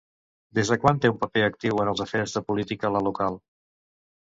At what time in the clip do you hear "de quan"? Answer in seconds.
0.71-1.01